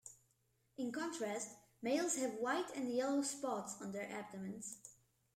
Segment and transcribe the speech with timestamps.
[0.79, 1.49] In contrast,
[1.83, 4.77] males have white and yellow spots on their abdomens.